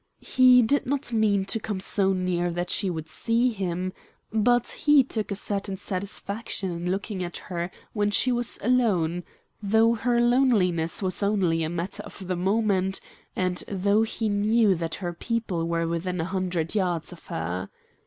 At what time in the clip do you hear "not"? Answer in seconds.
0.87-1.13